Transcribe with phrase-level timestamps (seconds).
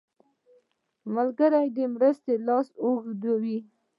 [1.15, 3.57] ملګری د مرستې لاس اوږدوي